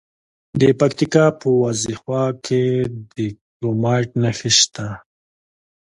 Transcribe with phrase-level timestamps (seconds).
[0.59, 2.63] د پکتیکا په وازیخوا کې
[3.15, 3.17] د
[3.53, 4.87] کرومایټ نښې شته.